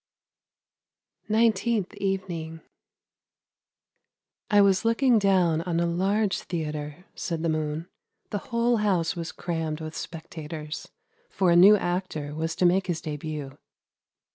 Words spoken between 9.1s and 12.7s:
was crammed with spectators, for a new actor was to